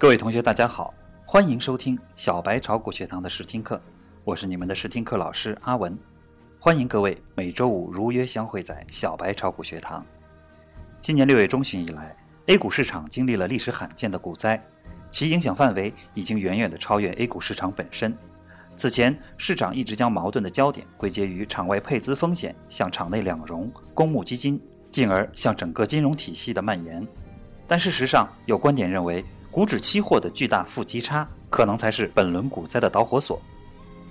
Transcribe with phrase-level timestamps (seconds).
[0.00, 0.94] 各位同学，大家好，
[1.26, 3.78] 欢迎收听小白炒股学堂的试听课，
[4.24, 5.94] 我是你们的试听课老师阿文。
[6.58, 10.02] 欢迎各位每周五如约相会在小白炒股学堂。
[11.02, 12.16] 今年六月中旬以来
[12.46, 14.58] ，A 股市场经历了历史罕见的股灾，
[15.10, 18.16] 其影响范围已经远远的超越 A 股市场本身。
[18.74, 24.58] 此前，市场一直将矛盾的焦点归结于场外配资风险向场内两融、公募基金，
[24.90, 27.06] 进而向整个金融体系的蔓延。
[27.66, 29.22] 但事实上，有观点认为。
[29.50, 33.40] 股指期货的巨大负基差，可能才是本轮股灾的导火索。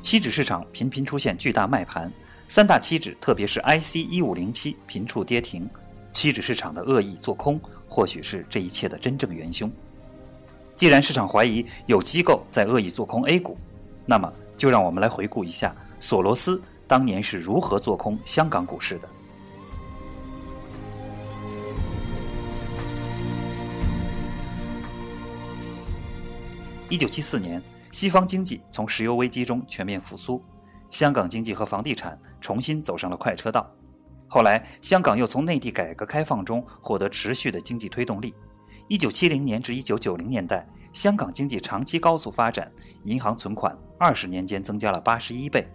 [0.01, 2.11] 期指市场频频出现巨大卖盘，
[2.49, 5.69] 三大期指，特别是 IC 一五零七频触跌停。
[6.11, 9.71] 期指市场的恶意做空，或许是这一切的真正元凶。
[10.75, 13.57] 既然市场怀疑有机构在恶意做空 A 股，
[14.05, 19.07] 那么就让我们来回顾一下索罗斯当年是如何做空香港股市的。
[26.91, 30.43] 一九七四年，西方经济从石油危机中全面复苏，
[30.89, 33.71] 香港经济和房地产重新走上了快车道。
[34.27, 38.33] 后来，香港又从内地改革开放中获得持续的经济推动力。
[38.87, 42.71] 一九七零年至一九九零年代，香港经济长期高速发展，
[43.03, 45.67] 银行存款二十年间增加了八十一倍，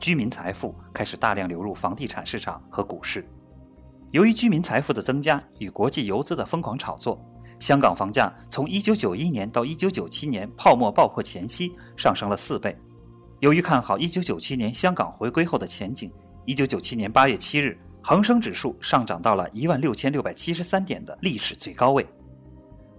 [0.00, 3.28] 居民财富开始大量流入房地产市场和股市。
[4.10, 7.22] 由于居民财富的增加与国际游资的疯狂炒作。
[7.62, 12.76] 香港房价从1991年到1997年泡沫爆破前夕上升了四倍。
[13.38, 16.10] 由于看好1997年香港回归后的前景
[16.46, 22.04] ，1997年8月7日，恒生指数上涨到了16,673点的历史最高位。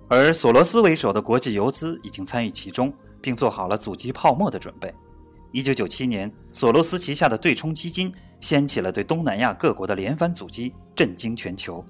[0.08, 4.94] 而索罗斯为首的国际游资已经参与其中，并做好了阻击泡沫的准备。
[5.52, 11.84] 1997年，索罗斯旗下的对冲基金掀起了对东南亚各国的连番阻击，震惊全球。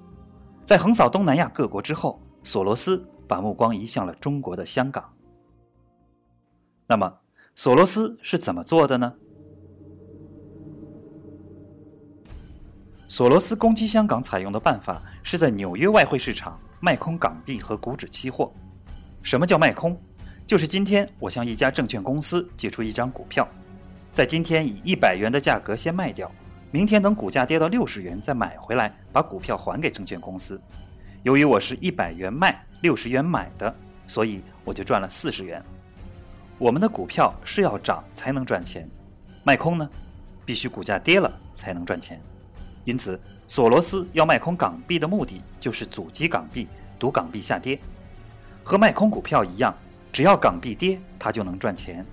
[0.64, 5.12] 在横扫东南亚各国之后，索罗斯把目光移向了中国的香港。
[6.86, 7.12] 那么，
[7.56, 9.12] 索罗斯是怎么做的呢？
[13.08, 18.52] 索罗斯攻击香港采用的办法是在纽约外汇市场卖空港币和股指期货。
[19.22, 19.98] 什么叫卖空？
[20.46, 23.48] 就是今天我向一家证券公司借出一张股票，
[24.12, 26.30] 在今天以一百元的价格先卖掉，
[26.70, 30.60] 明天等股价跌到六十元再买回来，把股票还给证券公司。
[31.24, 33.74] 由于我是一百元卖六十元买的，
[34.06, 35.64] 所以我就赚了四十元。
[36.58, 38.86] 我们的股票是要涨才能赚钱，
[39.42, 39.88] 卖空呢，
[40.44, 42.20] 必须股价跌了才能赚钱。
[42.84, 46.68] 因此，索罗斯要卖空港币的目的就是阻击港币，
[46.98, 47.80] 赌港币下跌。
[48.62, 49.74] 和卖空股票一样，
[50.12, 52.04] 只要港币跌，他就能赚钱。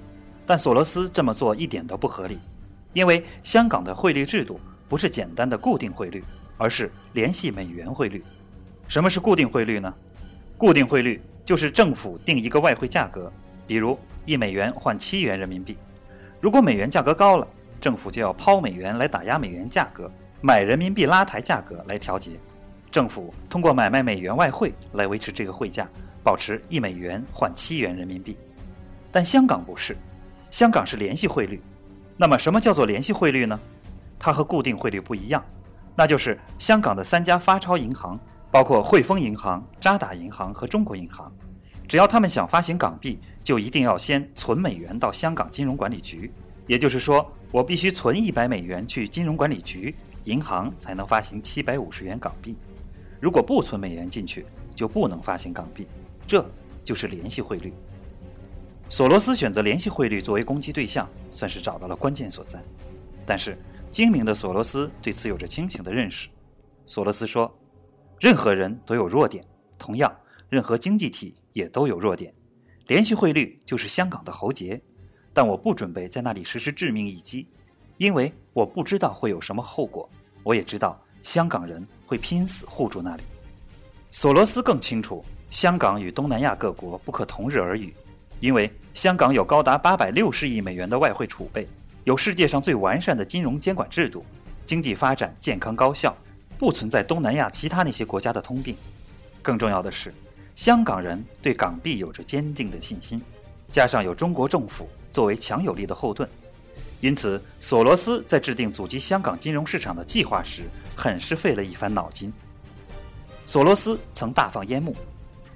[0.45, 2.39] 但索罗斯这么做一点都不合理，
[2.93, 4.57] 因为香港的汇率制度
[4.87, 6.23] 不是简单的固定汇率，
[6.57, 8.23] 而是联系美元汇率。
[8.91, 9.93] 什么是固定汇率呢？
[10.57, 13.31] 固定汇率就是政府定一个外汇价格，
[13.65, 15.77] 比如一美元换七元人民币。
[16.41, 17.47] 如果美元价格高了，
[17.79, 22.31] 政府就要抛美元来打压美元价格，买人民币拉抬价格来调节。
[22.91, 25.87] 政府通过买卖美元外汇来维持这个汇价，
[26.21, 28.37] 保持一美元换七元人民币。
[29.09, 29.95] 但香港不是，
[30.49, 31.61] 香港是联系汇率。
[32.17, 33.57] 那么什么叫做联系汇率呢？
[34.19, 35.41] 它和固定汇率不一样，
[35.95, 38.19] 那就是香港的三家发钞银行。
[38.51, 41.31] 包括汇丰银行、渣打银行和中国银行，
[41.87, 46.29] 只要他们想发行港币，就一定要先存美元到香港金融管理局。
[46.67, 49.95] 也就是说，我必须存一百美元去金融管理局，
[50.25, 52.57] 银行才能发行七百五十元港币。
[53.21, 54.45] 如果不存美元进去，
[54.75, 55.87] 就不能发行港币。
[56.27, 56.45] 这
[56.83, 57.73] 就是联系汇率。
[58.89, 62.61] 索罗斯选择联系汇率作为攻击对象，算是找到了关键所在。
[63.25, 63.57] 但是，
[63.89, 66.27] 精明的索罗斯对此有着清醒的认识。
[66.85, 67.49] 索罗斯说。
[68.21, 69.43] 任何人都有弱点，
[69.79, 70.15] 同样，
[70.47, 72.31] 任何经济体也都有弱点。
[72.85, 74.79] 联系汇率就是香港的喉结，
[75.33, 77.47] 但我不准备在那里实施致命一击，
[77.97, 80.07] 因为我不知道会有什么后果。
[80.43, 83.23] 我也知道香港人会拼死护住那里。
[84.11, 87.91] 索罗斯更清楚，香港与东南亚各国不可同日而语，
[88.39, 91.67] 因为香港有高达八百六十亿美元的外汇储备，
[92.03, 94.23] 有世界上最完善的金融监管制度，
[94.63, 96.15] 经济发展健康高效。
[96.61, 98.77] 不存在东南亚其他那些国家的通病，
[99.41, 100.13] 更重要的是，
[100.55, 103.19] 香港人对港币有着坚定的信心，
[103.71, 106.29] 加上有中国政府作为强有力的后盾，
[106.99, 110.61] 因此索罗斯在制定阻击香港金融市场的计划时，
[110.95, 112.31] 很是费了一番脑筋。
[113.47, 114.95] 索罗斯曾大放烟幕，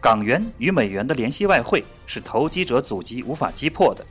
[0.02, 4.04] 港元与美元的联系外汇是投机者阻击无法击破的，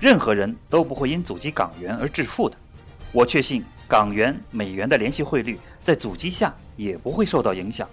[0.00, 2.56] 任何人都不会因阻击港元而致富的。
[3.12, 3.64] 我确信。
[3.90, 7.88] 港元、美元的联系汇率在阻击下也不会受到影响，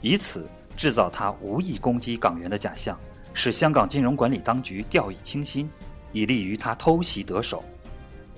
[0.00, 2.98] 以此制造他无意攻击港元的假象，
[3.32, 5.70] 使香港金融管理当局掉以轻心，
[6.12, 7.62] 以利于他偷袭得手。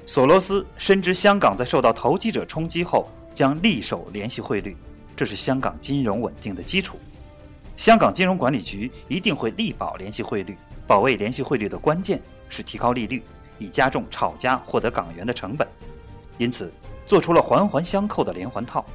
[0.06, 4.76] 索罗斯深知香港在受到投机者冲击后将力守联系汇率，
[5.16, 6.98] 这是香港金融稳定的基础。
[7.76, 10.56] 香港金融管理局一定会力保联系汇率，
[10.86, 13.22] 保卫联系汇率的关键是提高利率，
[13.58, 15.66] 以加重炒家获得港元的成本。
[16.36, 16.72] 因此，
[17.10, 18.86] 做出了环环相扣的连环套。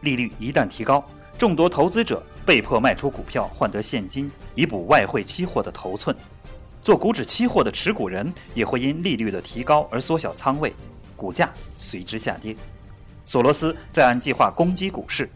[0.00, 1.04] 利率一旦提高，
[1.36, 6.16] 众多投资者被迫卖出股票换得现金，以补外汇期货的头寸。
[6.80, 10.72] 做股指期货的持股人也会因利率的提高而缩小仓位，
[11.14, 12.56] 股价随之下跌。
[13.22, 15.28] 索罗斯在按计划攻击股市，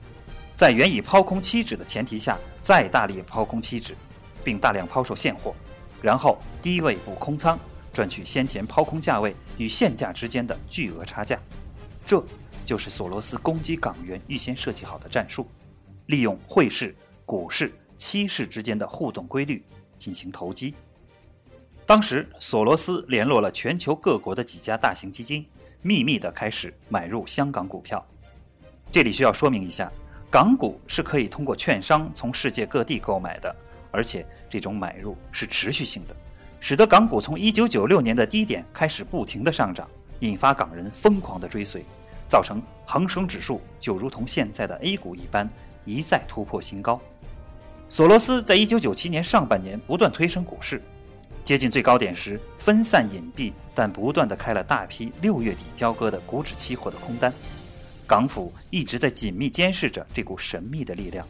[0.55, 3.95] 在原已抛空期指的前提下，再大力抛空期指，
[4.43, 5.55] 并大量抛售现货，
[6.01, 7.59] 然后低位补空仓，
[7.93, 11.39] 赚取先前抛空价位与现价之间的巨额差价。
[12.07, 12.25] 这
[12.65, 15.47] 就是索罗斯攻击港元预先设计好的战术，
[16.07, 16.95] 利用汇市、
[17.25, 19.63] 股市、期市之间的互动规律
[19.97, 20.73] 进行投机。
[21.85, 25.47] 当时，索罗斯联络了全球各国的几家大型基金，
[25.83, 28.05] 秘密地开始买入香港股票。
[28.91, 29.93] 这里需要说明一下，
[30.31, 33.55] 港股是可以通过券商从世界各地购买的，
[33.91, 36.17] 而且这种买入是持续性的，
[36.61, 39.89] 使得港股从1996年的低点开始不停的上涨，
[40.21, 41.85] 引发港人疯狂的追随，
[42.27, 45.49] 造成恒生指数就如同现在的 A 股一般，
[45.85, 47.01] 一再突破新高。
[47.89, 50.83] 索罗斯在一九九七年上半年不断推升股市。
[51.45, 57.33] 接近最高点时，分散隐蔽，但不断的开了大批六月底交割的股指期货的空单。
[58.05, 61.25] 港府一直在紧密监视着这股神秘的力量。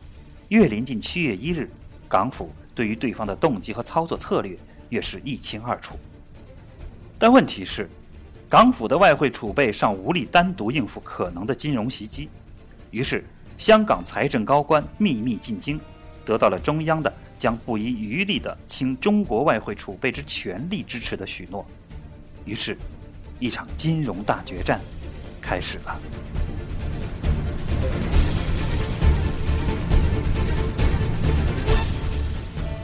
[0.49, 1.69] 越临近七月一日，
[2.09, 4.57] 港府对于对方的动机和操作策略
[4.89, 5.97] 越是一清二楚。
[7.19, 7.91] 但问题是，
[8.49, 12.29] 港府的外汇储备尚无力单独应付可能的金融袭击。
[12.91, 13.25] 于是，
[13.59, 15.81] 香港财政高官秘密进京，
[16.25, 17.13] 得到了中央的。
[17.39, 21.67] 将不遗余力的倾中国外汇储备之全力支持的许诺，
[22.47, 22.79] 于是，
[23.39, 24.81] 一场金融大决战
[25.39, 26.01] 开始了。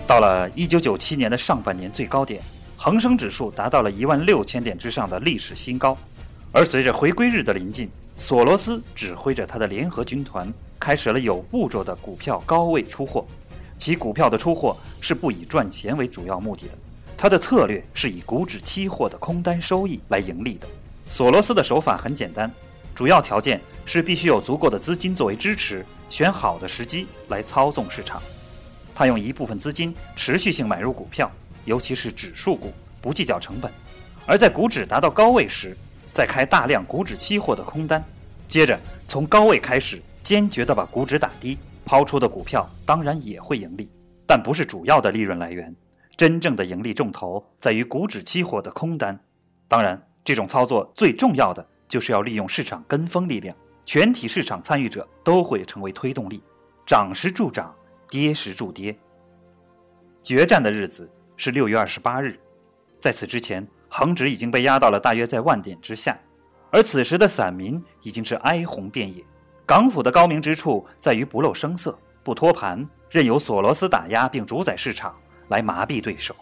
[0.06, 2.42] 到了一九九七年的上半年最高点，
[2.84, 5.96] 恒生指数达到了一万六千点之上的历史新高，
[6.50, 7.88] 而随着回归日的临近，
[8.18, 13.24] 索罗斯指挥着他的联合军团，开始了有步骤的股票高位出货。
[13.78, 16.74] 其股票的出货是不以赚钱为主要目的的，
[17.16, 20.66] 他的策略是以股指期货的空单收益来盈利的。
[21.08, 22.52] 索罗斯的手法很简单，
[22.96, 28.20] 主要条件是必须有足够的资金作为支持，选好的时机来操纵市场。
[28.92, 31.30] 他用一部分资金持续性买入股票，
[31.64, 33.70] 尤其是指数股，不计较成本；
[34.26, 35.76] 而在股指达到高位时，
[36.12, 38.04] 再开大量股指期货的空单，
[38.46, 41.58] 接着从高位开始坚决地把股指打低。
[41.84, 43.90] 抛出的股票当然也会盈利，
[44.24, 45.74] 但不是主要的利润来源。
[46.16, 49.18] 真正的盈利重头在于股指期货的空单。
[49.66, 53.54] 当然，这种操作最重要的就是要利用市场跟风力量，
[53.84, 56.40] 全体市场参与者都会成为推动力，
[56.86, 57.74] 涨时助涨，
[58.08, 58.96] 跌时助跌。
[60.22, 62.38] 决战的日子是六月二十八日，
[62.98, 66.18] 在此之前，恒指已经被压到了大约在万点之下，
[66.70, 69.24] 而此时的散民已经是哀鸿遍野。
[69.66, 75.16] 港府的高明之处在于不露声色、不托盘，任由索罗斯打压并主宰市场，
[75.48, 76.34] 来麻痹对手。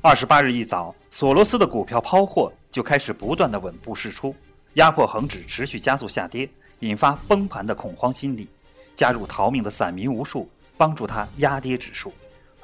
[0.00, 4.34] 二十八日一早，索罗斯的股票抛货就开始不断的稳步释出，
[4.74, 6.48] 压迫恒指持续加速下跌，
[6.80, 8.48] 引发崩盘的恐慌心理。
[8.94, 12.12] 加入逃命的散民无数，帮助他压跌指数。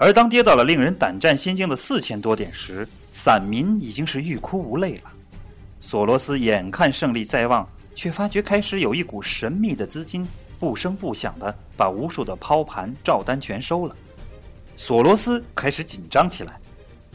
[0.00, 5.12] 而当跌到了令人胆战心惊的四千多点时，散民已经是欲哭无泪了。
[5.80, 7.68] 索罗斯眼看胜利在望。
[7.92, 10.26] 却发觉开始有一股神秘的资金
[10.58, 13.94] 不声不响地把无数的抛盘照单全收了，
[14.74, 16.58] 索罗斯开始紧张起来，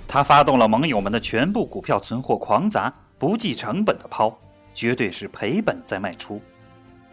[0.07, 4.37] 他发动了盟友们的全部股票存货狂砸，不计成本的抛，
[4.75, 6.39] 绝对是赔本在卖出。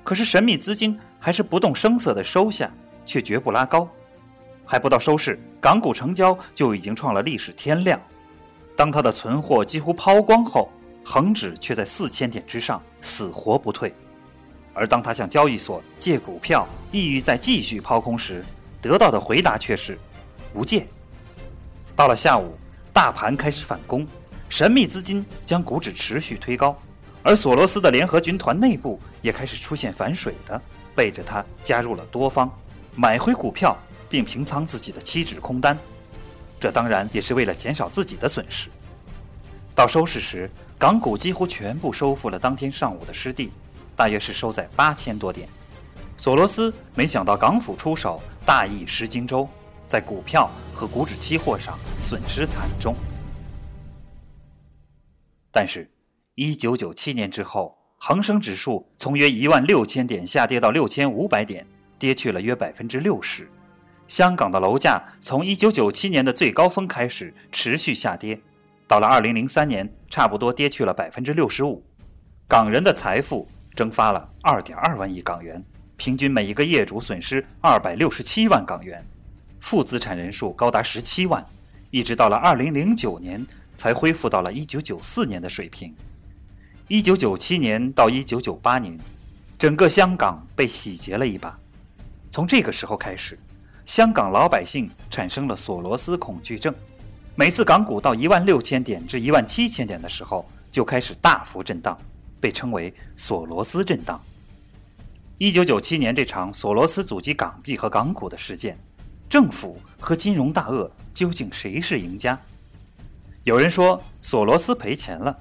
[0.05, 2.71] 可是神秘资金还是不动声色地收下，
[3.07, 3.89] 却绝不拉高，
[4.65, 8.01] 还不到收市，港股成交就已经创了历史天量。
[8.77, 10.71] 当他的存货几乎抛光后。
[11.05, 13.93] 恒指却在四千点之上死活不退，
[14.73, 18.45] 而当他向交易所借股票，意欲再继续抛空时，
[18.81, 19.99] 得到的回答却是
[20.53, 20.87] 不借。
[21.97, 22.57] 到了下午，
[22.93, 24.07] 大盘开始反攻，
[24.49, 26.81] 神秘资金将股指持续推高，
[27.25, 30.63] 而索罗斯的联合军团内部也开始出现反水的，
[30.95, 32.49] 背着他加入了多方，
[32.95, 33.77] 买回股票
[34.13, 35.75] 并平仓自己的期指空单，
[36.61, 38.69] 这当然也是为了减少自己的损失。
[39.75, 43.51] 到收市时，港股几乎全部收复了当天上午的失地，
[43.97, 45.49] 大约是收在八千多点。
[46.19, 49.49] 索罗斯没想到港府出手，大意失荆州，
[49.87, 52.95] 在股票和股指期货上损失惨重。
[55.51, 55.91] 但是，
[56.35, 61.67] 一九九七年之后，恒生指数从约一万六千点下跌到六千五百点，
[61.99, 63.51] 跌去了约百分之六十。
[64.13, 68.39] 香港的楼价从一九九七年的最高峰开始持续下跌，
[68.87, 71.83] 到了二零零三年，差不多跌去了百分之六十五。
[72.47, 75.65] 港人的财富蒸发了二点二万亿港元，
[75.97, 79.03] 平均每一个业主损失二百六十七万港元，
[79.61, 81.43] 负资产人数高达十七万，
[81.91, 83.47] 一直到了二零零九年。
[83.75, 85.95] 才恢复到了一九九四年的水平。
[86.87, 88.99] 一九九七年到一九九八年，
[89.59, 91.59] 整个香港被洗劫了一把。
[92.31, 93.39] 从这个时候开始，
[93.85, 96.75] 香港老百姓产生了索罗斯恐惧症。
[97.35, 101.99] 每次港股到一万六千点至一万七千点的时候，就开始大幅震荡，
[102.41, 104.21] 被称为索罗斯震荡。
[105.39, 108.79] 一九九七年这场索罗斯阻击港币和港股的事件，
[109.29, 112.39] 政府和金融大鳄究竟谁是赢家？
[113.45, 115.37] 有人说索罗斯赔钱了，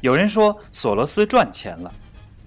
[0.00, 1.90] 有人说索罗斯赚钱了，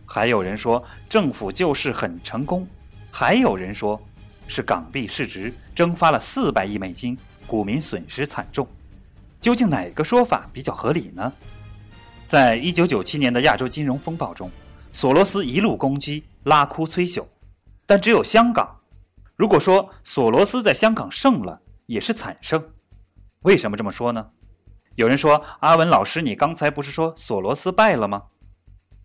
[0.05, 2.67] 还有人说政府救市很成功，
[3.09, 3.99] 还有人说
[4.47, 8.67] 是港币市值蒸发了四百亿美金，股民损失惨重。
[9.41, 11.31] 究竟哪个说法比较合理呢？
[12.25, 14.49] 在一九九七年的亚洲金融风暴中，
[14.91, 17.25] 索罗斯一路攻击，拉哭催朽，
[17.85, 18.79] 但只有香港。
[19.35, 22.71] 如果说索罗斯在香港胜了，也是惨胜。
[23.41, 24.31] 为什么这么说呢？
[24.95, 28.23] 有人说：“阿文老师，你刚才不是说索罗斯败了吗？”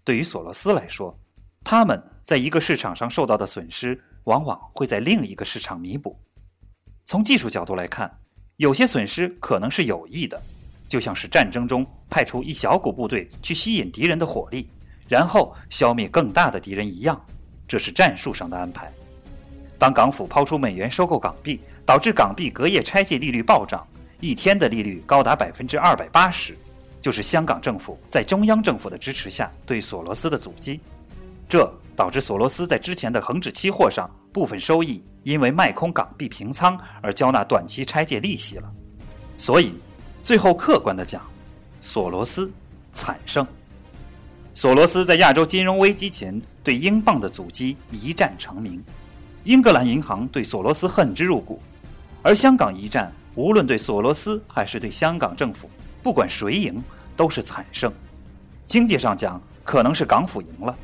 [0.05, 1.19] 对于索罗斯来说，
[1.63, 6.19] 他们在一个市场上受到的损失，往往会在另一个市场弥补。
[7.05, 8.11] 从技术角度来看，
[8.57, 10.41] 有些损失可能是有意的，
[10.87, 14.69] 就像是战争中派出一小股部队去吸引敌人的火力，
[15.09, 17.21] 然后消灭更大的敌人一样，
[17.67, 18.93] 这是战术上的安排。
[19.79, 23.87] 当港府抛出美元收购港币，导致港币隔夜拆借利率暴涨。
[24.21, 26.55] 一天的利率高达百分之二百八十，
[27.01, 30.79] 就是香港政府在中央政府的支持下对索罗斯的阻击，
[31.49, 31.67] 这
[32.01, 38.73] 导致索罗斯在之前的恒指期货上部分收益因为卖空港币平仓而交纳短期拆借利息了，
[39.37, 39.75] 所以
[40.23, 41.21] 最后客观的讲，
[41.83, 42.51] 索罗斯
[42.91, 43.47] 惨胜。
[44.55, 48.83] 索罗斯在亚洲金融危机前对英镑的阻击一战成名，
[49.45, 51.61] 英格兰银行对索罗斯恨之入骨，
[52.23, 53.13] 而香港一战。
[53.35, 55.69] 无论对索罗斯还是对香港政府，
[56.03, 56.83] 不管谁赢，
[57.15, 57.93] 都是惨胜。
[58.67, 60.75] 经济上讲，可能是港府赢了，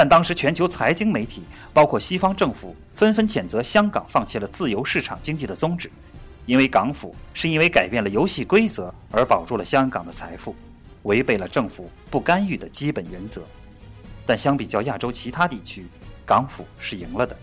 [0.00, 1.42] 但当时全球财经媒体，
[1.74, 5.90] 包括西方政府，纷纷谴责香港放弃了自由市场经济的宗旨，
[6.46, 10.56] 因为港府是因为改变了游戏规则而保住了香港的财富，
[11.02, 13.42] 违背了政府不干预的基本原则。
[14.24, 15.84] 但相比较亚洲其他地区，
[16.24, 17.36] 港府是赢了的，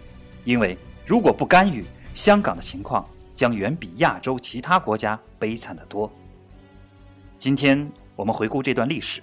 [0.44, 1.86] 因为如果不干预，
[2.16, 3.08] 香港的情况。
[3.36, 6.12] 将远比亚洲其他国家悲惨得多。
[7.38, 9.22] 今天我们回顾这段历史，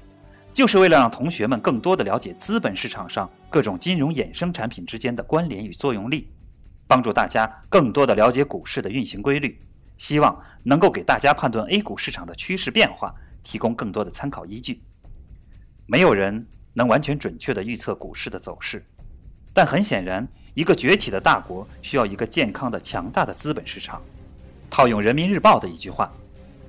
[0.55, 6.31] 就是为了让同学们更多的了解资本市场上各种金融衍生产品之间的关联与作用力，
[6.87, 9.61] 帮助大家更多的了解股市的运行规律，
[9.99, 14.81] 希望能够给大家判断 A 股市场的趋势变化提供更多的参考依据。
[15.87, 18.87] 没有人能完全准确的预测股市的走势，
[19.53, 20.27] 但很显然。
[20.55, 24.01] 一个崛起的大国需要一个健康的、强大的资本市场。
[24.71, 26.13] 套用人民日报的一句话：“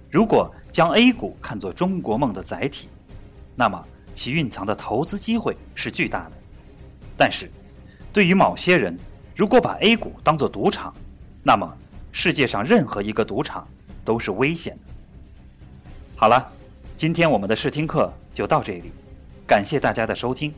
[0.09, 2.89] 如果将 A 股看作中国梦的载体，
[3.55, 3.83] 那么
[4.13, 6.31] 其蕴藏的投资机会是巨大的。
[7.17, 7.49] 但是，
[8.11, 8.97] 对于某些人，
[9.35, 10.93] 如果把 A 股当作赌场，
[11.41, 11.77] 那么
[12.11, 13.67] 世界上任何一个赌场
[14.03, 14.93] 都是危险的。”
[16.15, 16.51] 好了，
[16.97, 18.91] 今天我们的试听课就到这里，
[19.47, 20.53] 感谢大家的收听。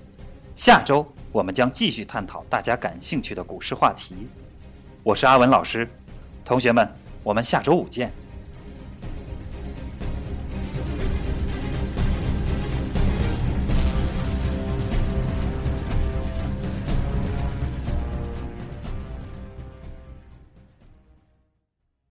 [0.56, 1.06] 下周。
[1.30, 4.28] 我们将继续探讨大家感兴趣的股市话题。
[5.04, 5.88] 我是阿文老师，
[6.44, 6.90] 同学们，
[7.22, 8.12] 我们下周五见。